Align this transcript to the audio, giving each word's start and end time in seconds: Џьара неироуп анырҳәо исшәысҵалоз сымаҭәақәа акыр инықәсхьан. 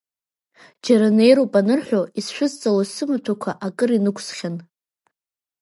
Џьара 0.83 1.07
неироуп 1.17 1.53
анырҳәо 1.59 2.01
исшәысҵалоз 2.19 2.89
сымаҭәақәа 2.95 3.51
акыр 3.65 3.89
инықәсхьан. 3.97 4.55